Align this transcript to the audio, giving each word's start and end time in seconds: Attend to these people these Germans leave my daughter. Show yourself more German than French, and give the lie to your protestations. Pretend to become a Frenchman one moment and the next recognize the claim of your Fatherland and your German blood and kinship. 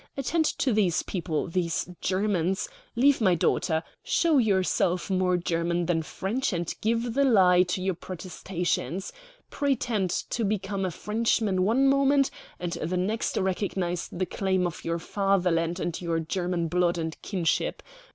Attend 0.17 0.45
to 0.57 0.73
these 0.73 1.03
people 1.03 1.45
these 1.45 1.87
Germans 2.01 2.67
leave 2.95 3.21
my 3.21 3.35
daughter. 3.35 3.83
Show 4.03 4.39
yourself 4.39 5.11
more 5.11 5.37
German 5.37 5.85
than 5.85 6.01
French, 6.01 6.53
and 6.53 6.73
give 6.81 7.13
the 7.13 7.23
lie 7.23 7.61
to 7.61 7.83
your 7.83 7.93
protestations. 7.93 9.13
Pretend 9.51 10.09
to 10.31 10.43
become 10.43 10.85
a 10.85 10.89
Frenchman 10.89 11.61
one 11.61 11.87
moment 11.87 12.31
and 12.59 12.71
the 12.73 12.97
next 12.97 13.37
recognize 13.37 14.07
the 14.11 14.25
claim 14.25 14.65
of 14.65 14.83
your 14.83 14.97
Fatherland 14.97 15.79
and 15.79 16.01
your 16.01 16.19
German 16.19 16.67
blood 16.67 16.97
and 16.97 17.15
kinship. 17.21 17.83